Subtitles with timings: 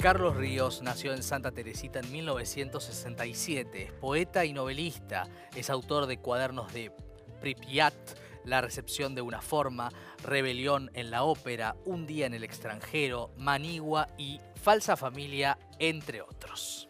[0.00, 3.82] Carlos Ríos nació en Santa Teresita en 1967.
[3.82, 5.28] Es poeta y novelista.
[5.56, 6.92] Es autor de cuadernos de
[7.40, 7.94] Pripyat,
[8.44, 9.90] La recepción de una forma,
[10.22, 16.86] Rebelión en la ópera, Un día en el extranjero, Manigua y Falsa familia, entre otros.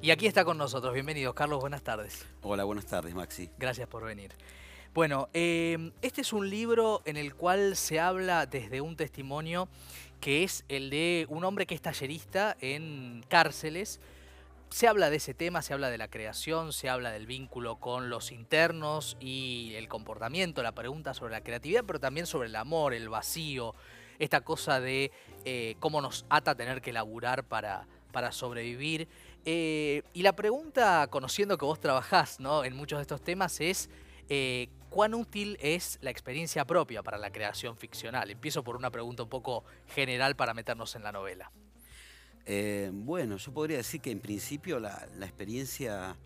[0.00, 0.94] Y aquí está con nosotros.
[0.94, 1.60] Bienvenido, Carlos.
[1.60, 2.24] Buenas tardes.
[2.42, 3.50] Hola, buenas tardes, Maxi.
[3.58, 4.32] Gracias por venir.
[4.98, 9.68] Bueno, em, este es un libro en el cual se habla desde un testimonio
[10.20, 14.00] que es el de un hombre que es tallerista en cárceles.
[14.70, 18.10] Se habla de ese tema, se habla de la creación, se habla del vínculo con
[18.10, 22.92] los internos y el comportamiento, la pregunta sobre la creatividad, pero también sobre el amor,
[22.92, 23.76] el vacío,
[24.18, 25.12] esta cosa de
[25.44, 29.06] eh, cómo nos ata tener que laburar para, para sobrevivir.
[29.44, 32.64] Eh, y la pregunta, conociendo que vos trabajás ¿no?
[32.64, 33.88] en muchos de estos temas, es
[34.30, 38.30] eh, ¿cuán útil es la experiencia propia para la creación ficcional?
[38.30, 41.50] Empiezo por una pregunta un poco general para meternos en la novela.
[42.50, 46.16] Eh, bueno, yo podría decir que en principio la, experiencia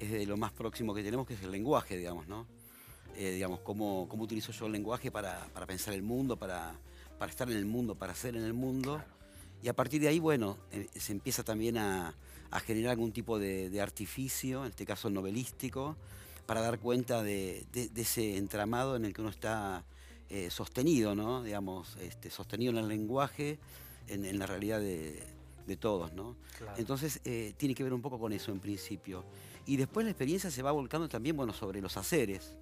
[0.00, 2.46] es de lo más próximo que tenemos, que es el lenguaje, digamos, ¿no?
[3.16, 6.74] Eh, digamos, cómo, cómo, utilizo yo el lenguaje para, pensar el mundo, para,
[7.18, 9.00] para, estar en el mundo, para ser en el mundo.
[9.62, 10.56] Y a partir de ahí, bueno,
[10.96, 12.14] se empieza también a,
[12.66, 15.96] generar algún tipo de, de, artificio, en este caso novelístico,
[16.48, 19.84] para dar cuenta de, ese entramado en el que uno está
[20.30, 21.42] eh, sostenido, ¿no?
[21.42, 23.58] Digamos, este, sostenido en el lenguaje,
[24.06, 25.26] en, la realidad de,
[25.78, 26.36] todos, ¿no?
[26.78, 29.26] Entonces, eh, tiene que ver un poco con eso en principio.
[29.66, 32.56] Y después la experiencia se va volcando también, bueno, sobre los haceres.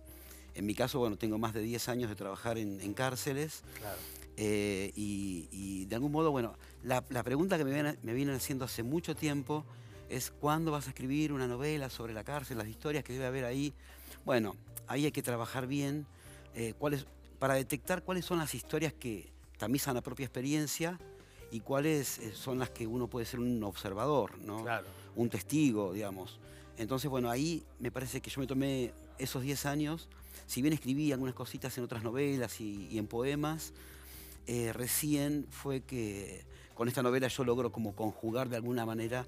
[0.56, 3.62] En mi caso, bueno, tengo más de 10 años de trabajar en, cárceles.
[4.36, 9.14] Eh, y, de algún modo, bueno, la, pregunta que me me vienen haciendo hace mucho
[9.14, 9.64] tiempo
[10.08, 13.44] es cuándo vas a escribir una novela sobre la cárcel, las historias que debe haber
[13.44, 13.72] ahí.
[14.24, 14.54] Bueno,
[14.86, 16.06] ahí hay que trabajar bien
[16.54, 16.74] eh,
[17.38, 20.98] para detectar cuáles son las historias que tamizan la propia experiencia
[21.50, 24.64] y cuáles eh, son las que uno puede ser un observador, ¿no?
[25.14, 26.38] un testigo, digamos.
[26.76, 30.08] Entonces, bueno, ahí me parece que yo me tomé esos 10 años,
[30.46, 33.72] si bien escribí algunas cositas en otras novelas y, en poemas,
[34.46, 36.44] eh, recién fue que
[36.74, 39.26] con esta novela yo logro como conjugar de alguna manera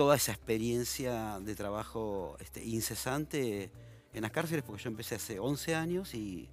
[0.00, 3.70] toda esa experiencia de trabajo este, incesante
[4.14, 6.48] en las cárceles, porque yo empecé hace 11 años y,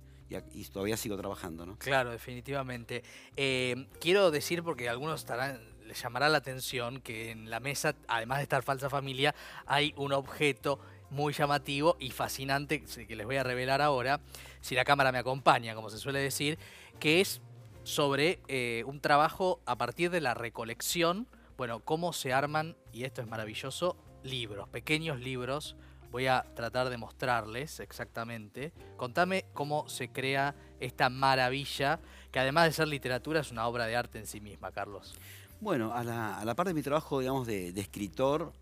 [0.73, 1.65] todavía sigo trabajando.
[1.65, 1.77] ¿no?
[1.77, 3.03] Claro, definitivamente.
[3.37, 8.39] Eh, quiero decir, porque algunos estarán, les llamará la atención, que en la mesa, además
[8.39, 9.33] de estar Falsa Familia,
[9.65, 14.19] hay un objeto muy llamativo y fascinante que les voy a revelar ahora,
[14.59, 16.59] si la cámara me acompaña, como se suele decir,
[16.99, 17.39] que es
[17.83, 23.21] sobre eh, un trabajo a partir de la recolección bueno, cómo se arman, y esto
[23.21, 25.75] es maravilloso, libros, pequeños libros.
[26.11, 28.71] Voy a tratar de mostrarles exactamente.
[28.95, 31.99] Contame cómo se crea esta maravilla,
[32.31, 35.15] que además de ser literatura es una obra de arte en sí misma, Carlos.
[35.59, 38.53] Bueno, a la, a par de mi trabajo, digamos, de, escritor,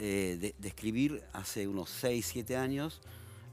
[0.00, 3.00] eh, de, escribir hace unos 6, 7 años,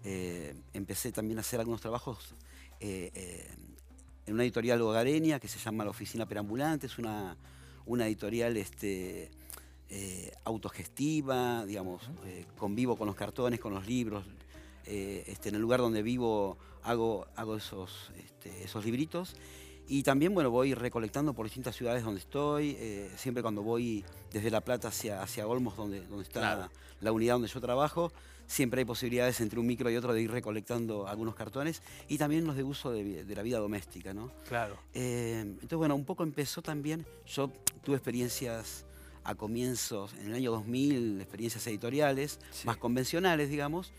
[0.03, 2.33] eh, empecé también a hacer algunos trabajos
[2.79, 3.47] eh,
[4.25, 7.37] en una editorial hogareña que se llama La Oficina Perambulante, es una
[7.85, 9.31] una editorial este,
[9.89, 14.25] eh, autogestiva, digamos, eh, convivo con los cartones, con los libros.
[14.85, 19.35] Eh, este, en el lugar donde vivo hago, hago esos, este, esos libritos.
[19.89, 22.77] Y también, bueno, voy recolectando por distintas ciudades donde estoy.
[23.17, 26.69] siempre cuando voy desde La Plata hacia, hacia Olmos, donde, donde está
[27.01, 28.11] la unidad donde yo trabajo,
[28.49, 32.45] siempre hay posibilidades entre un micro y otro de ir recolectando algunos cartones y también
[32.45, 34.31] los de uso de, la vida doméstica, ¿no?
[34.47, 34.77] Claro.
[34.93, 37.51] Eh, entonces, bueno, un poco empezó también, yo
[37.83, 38.85] tuve experiencias
[39.23, 43.91] a comienzos, en el año 2000, experiencias editoriales, más convencionales, digamos,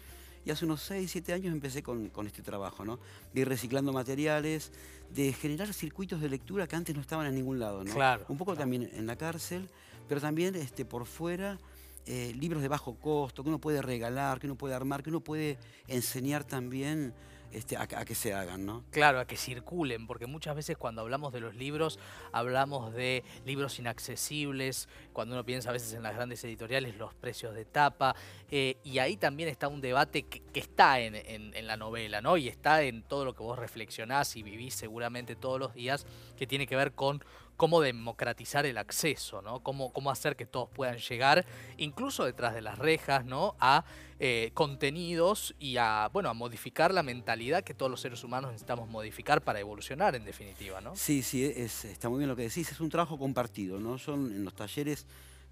[0.44, 2.98] y hace unos 6, 7 años empecé con, este trabajo, ¿no?
[3.34, 4.72] De ir reciclando materiales,
[5.14, 7.92] de generar circuitos de lectura que antes no estaban en ningún lado, ¿no?
[7.92, 8.24] Claro.
[8.28, 9.68] Un poco también en la cárcel,
[10.08, 11.58] pero también este, por fuera
[12.06, 15.20] eh, libros de bajo costo, que uno puede regalar, que uno puede armar, que uno
[15.20, 17.12] puede enseñar también
[17.52, 18.84] este, a, que se hagan, ¿no?
[18.90, 21.98] Claro, a que circulen, porque muchas veces cuando hablamos de los libros,
[22.32, 27.54] hablamos de libros inaccesibles, cuando uno piensa a veces en las grandes editoriales, los precios
[27.54, 28.14] de tapa,
[28.50, 32.36] eh, y ahí también está un debate que, está en, en, la novela, ¿no?
[32.36, 36.06] Y está en todo lo que vos reflexionás y vivís seguramente todos los días,
[36.36, 37.22] que tiene que ver con
[37.60, 39.60] cómo democratizar el acceso, ¿no?
[39.60, 41.44] Cómo, cómo hacer que todos puedan llegar,
[41.76, 43.54] incluso detrás de las rejas, ¿no?
[43.60, 43.84] A
[44.18, 48.88] eh, contenidos y a, bueno, a modificar la mentalidad que todos los seres humanos necesitamos
[48.88, 50.96] modificar para evolucionar, en definitiva, ¿no?
[50.96, 52.72] Sí, sí, está muy bien lo que decís.
[52.72, 53.98] Es un trabajo compartido, ¿no?
[53.98, 55.04] Son en los talleres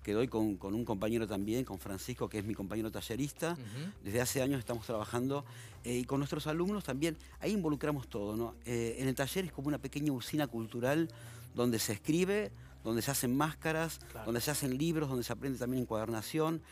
[0.03, 3.55] que doy con, un compañero también, con Francisco, que es mi compañero tallerista.
[4.03, 5.45] Desde hace años estamos trabajando
[5.85, 7.19] eh, y con nuestros alumnos también.
[7.41, 8.35] Ahí involucramos todo.
[8.35, 8.55] ¿no?
[8.65, 11.11] Eh, en el taller es como una pequeña usina cultural
[11.55, 12.53] donde se escribe,
[12.85, 16.63] donde se hacen máscaras, donde se hacen libros, donde se aprende también encuadernación.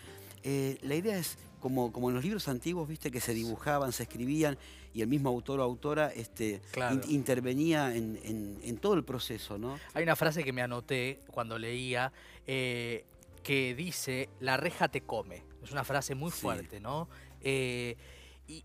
[0.43, 4.05] Eh, la idea es, como, como en los libros antiguos, viste, que se dibujaban, se
[4.05, 4.57] escribían
[4.95, 6.63] y el mismo autor o autora este,
[7.09, 9.79] intervenía en, todo el proceso, ¿no?
[9.93, 12.13] Hay una frase que me anoté cuando leía
[13.47, 15.45] que dice, la reja te come.
[15.63, 17.09] Es una frase muy fuerte, ¿no?
[17.41, 17.97] Eh,
[18.49, 18.65] y,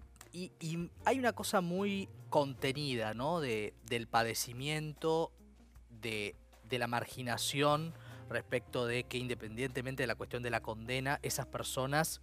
[1.05, 3.41] hay una cosa muy contenida, ¿no?
[3.41, 5.31] De, del padecimiento,
[6.01, 6.35] de,
[6.69, 7.93] la marginación
[8.29, 12.21] respecto de que independientemente de la cuestión de la condena, esas personas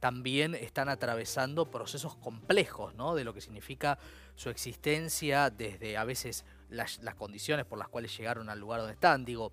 [0.00, 3.14] también están atravesando procesos complejos, ¿no?
[3.14, 3.98] De lo que significa
[4.34, 9.24] su existencia, desde a veces las, condiciones por las cuales llegaron al lugar donde están.
[9.24, 9.52] Digo,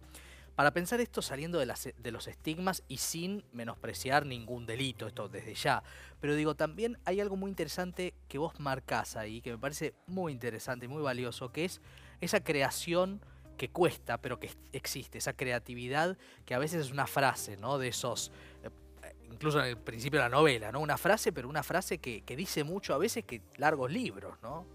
[0.56, 5.54] para pensar esto saliendo de, de, los estigmas y sin menospreciar ningún delito, esto desde
[5.54, 5.84] ya.
[6.20, 10.34] Pero digo, también hay algo muy interesante que vos marcás ahí, que me parece muy
[10.34, 11.80] interesante y muy valioso, que es
[12.20, 13.22] esa creación
[13.62, 17.78] que cuesta, pero que existe, esa creatividad que a veces es una frase, ¿no?
[17.78, 18.31] De esos,
[18.63, 20.80] eh, incluso en el principio de la novela, ¿no?
[20.80, 24.66] Una frase, pero una frase que, dice mucho a veces que largos libros, ¿no?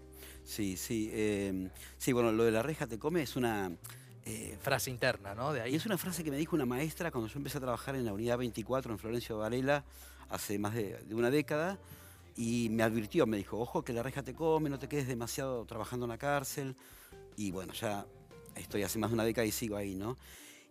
[0.45, 1.09] Sí, sí.
[1.11, 1.67] Eh,
[1.97, 3.69] sí, bueno, lo de la reja te come es una
[4.23, 5.51] eh, frase interna, ¿no?
[5.51, 5.73] De ahí.
[5.73, 8.05] Y es una frase que me dijo una maestra cuando yo empecé a trabajar en
[8.05, 9.83] la unidad 24 en Florencio Varela
[10.29, 11.77] hace más de, una década
[12.37, 15.65] y me advirtió, me dijo, ojo que la reja te come, no te quedes demasiado
[15.65, 16.77] trabajando en la cárcel.
[17.35, 18.05] Y bueno, ya
[18.59, 20.17] estoy hace más de una década y sigo ahí, ¿no?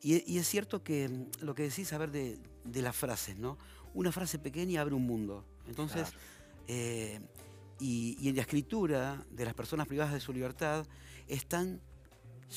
[0.02, 2.38] Y, es cierto que mm, lo que decís, a ver, de,
[2.82, 3.58] las frases, ¿no?
[3.94, 5.44] Una frase pequeña abre un mundo.
[5.66, 6.12] Entonces,
[6.68, 7.20] eh,
[7.80, 10.86] y, y en la escritura de las personas privadas de su libertad
[11.26, 11.80] están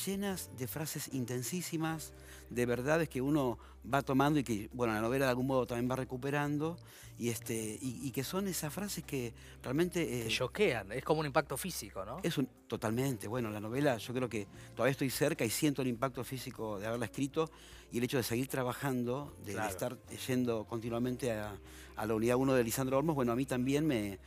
[0.05, 2.13] llenas de frases intensísimas,
[2.49, 3.57] de verdades que uno
[3.91, 6.77] va tomando y que, bueno, la novela de algún modo también va recuperando,
[7.17, 10.25] y, este, y, que son esas frases que realmente...
[10.25, 12.19] Eh, choquean, es como un impacto físico, ¿no?
[12.23, 15.89] Es un, totalmente, bueno, la novela yo creo que todavía estoy cerca y siento el
[15.89, 17.51] impacto físico de haberla escrito
[17.91, 19.97] y el hecho de seguir trabajando, de, estar
[20.27, 21.59] yendo continuamente a,
[21.97, 24.19] a la unidad 1 de Lisandro Olmos, bueno, a mí también me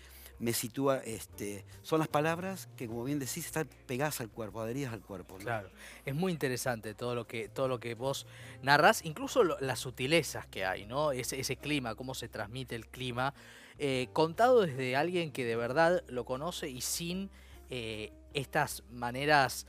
[0.43, 4.93] me sitúa, este, son las palabras que como bien decís están pegadas al cuerpo, adheridas
[4.93, 5.37] al cuerpo.
[5.37, 5.71] Claro,
[6.05, 8.27] es muy interesante todo lo que, todo lo que vos
[8.61, 11.13] narras, incluso las sutilezas que hay, ¿no?
[11.13, 13.35] Ese, clima, cómo se transmite el clima,
[13.79, 17.31] eh, contado desde alguien que de verdad lo conoce y sin
[17.71, 19.69] eh, estas maneras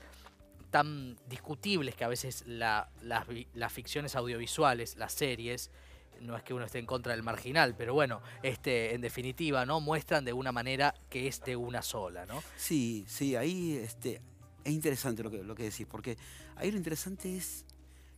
[0.70, 5.70] tan discutibles que a veces las ficciones audiovisuales, las series,
[6.20, 9.80] no es que uno esté en contra del marginal, pero bueno, este, en definitiva, ¿no?
[9.80, 12.42] Muestran de una manera que es de una sola, ¿no?
[12.56, 14.20] Sí, sí, ahí este,
[14.64, 16.16] es interesante lo que, lo que decís, porque
[16.56, 17.64] ahí lo interesante es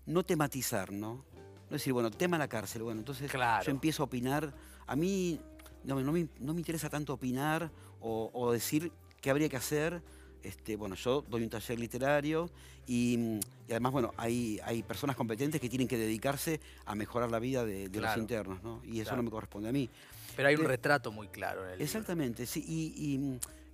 [0.06, 1.24] no tematizar, ¿no?
[1.68, 4.54] No decir, bueno, tema la cárcel, bueno, entonces yo empiezo a opinar.
[4.86, 5.40] A mí
[5.82, 10.00] no, no, me, no me interesa tanto opinar o, o decir qué habría que hacer,
[10.42, 12.50] este, bueno, yo doy un taller literario
[12.86, 17.64] y, además, bueno, hay, hay personas competentes que tienen que dedicarse a mejorar la vida
[17.64, 18.80] de, los internos, ¿no?
[18.84, 19.90] Y eso no me corresponde a mí.
[20.36, 22.64] Pero hay un retrato muy claro en el Exactamente, sí.
[22.66, 23.14] Y,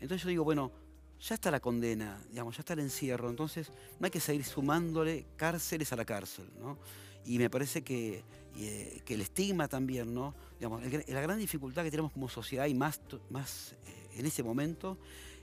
[0.01, 0.73] entonces yo digo, bueno,
[1.21, 3.71] ya está la condena, digamos, ya está el encierro, entonces
[4.01, 6.79] no hay que seguir sumándole cárceles a la cárcel, ¿no?
[7.25, 8.25] Y me parece que,
[8.57, 10.35] eh, que el estigma también, ¿no?
[10.59, 13.01] Digamos, la gran dificultad que tenemos como sociedad y más,
[13.31, 14.99] más eh, en ese momento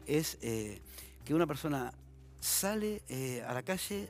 [0.06, 0.82] es eh,
[1.30, 1.94] que una persona
[2.40, 4.10] sale eh, a la calle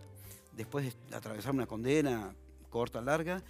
[0.54, 2.34] después de atravesar una condena
[2.70, 3.44] corta, larga,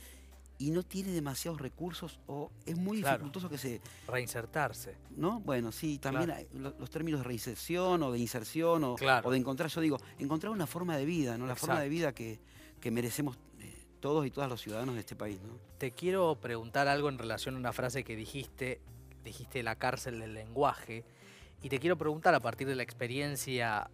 [0.57, 3.79] y no tiene demasiados recursos o es muy dificultoso que se...
[4.07, 4.97] Reinsertarse.
[5.11, 5.39] ¿No?
[5.41, 9.99] Bueno, sí, también los, términos de reinserción o de inserción o, de encontrar, yo digo,
[10.17, 11.45] encontrar una forma de vida, ¿no?
[11.45, 12.39] La forma de vida que,
[12.89, 15.59] merecemos eh, todos y todas los ciudadanos de este país, ¿no?
[15.77, 18.81] Te quiero preguntar algo en relación a una frase que dijiste,
[19.23, 21.05] dijiste la cárcel del lenguaje,
[21.61, 23.89] y te quiero preguntar a partir de la experiencia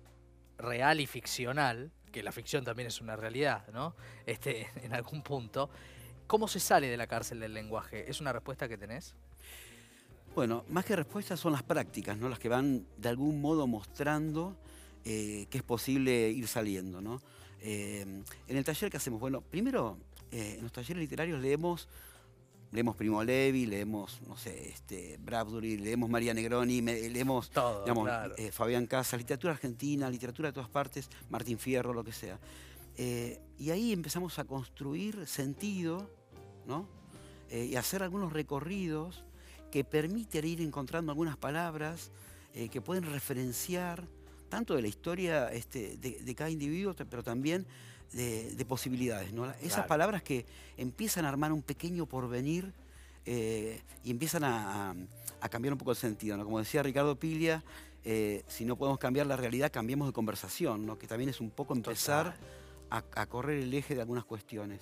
[0.58, 3.96] real y ficcional, que la ficción también es una realidad, ¿no?
[4.26, 5.70] Este, en algún punto,
[6.28, 8.10] ¿cómo se sale de la cárcel del lenguaje?
[8.10, 9.16] ¿Es una respuesta que tenés?
[10.36, 12.28] Bueno, más que respuestas son las prácticas, ¿no?
[12.28, 14.58] Las que van de algún modo mostrando
[15.06, 17.22] eh, que es posible ir saliendo, ¿no?
[17.62, 19.98] Eh, en el taller que hacemos, bueno, primero
[20.32, 21.88] eh, en los talleres literarios leemos
[22.76, 28.86] leemos Primo Levi, leemos, no sé, este, Bradbury, leemos María Negroni, leemos digamos, eh, Fabián
[28.86, 32.38] Casas, literatura argentina, literatura de todas partes, Martín Fierro, lo que sea.
[32.98, 36.10] Eh, y ahí empezamos a construir sentido,
[36.68, 36.88] ¿no?
[37.50, 39.24] Eh, y hacer algunos recorridos
[39.72, 42.12] que permiten ir encontrando algunas palabras
[42.72, 44.08] que pueden referenciar
[44.48, 47.68] tanto de la historia este, de, cada individuo, pero también
[48.14, 49.34] de, posibilidades.
[49.34, 49.52] ¿no?
[49.62, 50.46] Esas palabras que
[50.78, 52.74] empiezan a armar un pequeño porvenir
[53.26, 54.96] eh, y empiezan a,
[55.50, 56.38] cambiar un poco el sentido.
[56.38, 56.44] ¿no?
[56.44, 57.64] Como decía Ricardo Piglia,
[58.04, 60.98] eh, si no podemos cambiar la realidad, cambiemos de conversación, ¿no?
[60.98, 62.36] que también es un poco empezar
[62.90, 64.82] a, correr el eje de algunas cuestiones.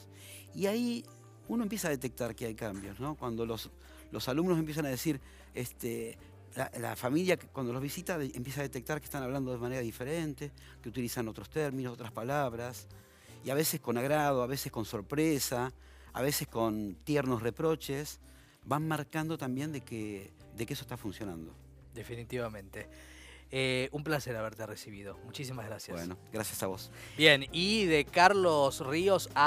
[0.54, 1.04] Y ahí
[1.48, 3.16] uno empieza a detectar que hay cambios, ¿no?
[3.16, 3.70] cuando los,
[4.12, 5.20] los alumnos empiezan a decir,
[5.54, 6.18] este,
[6.56, 10.52] la, familia cuando los visita empieza a detectar que están hablando de manera diferente,
[10.82, 12.88] que utilizan otros términos, otras palabras,
[13.44, 15.74] y a veces con agrado, a veces con sorpresa,
[16.14, 18.20] a veces con tiernos reproches,
[18.66, 21.54] van marcando también de que, de que eso está funcionando.
[21.94, 22.88] Definitivamente.
[23.56, 25.18] Eh, un placer haberte recibido.
[25.26, 25.96] Muchísimas gracias.
[25.96, 26.90] Bueno, gracias a vos.
[27.16, 29.42] Bien, y de Carlos Ríos a...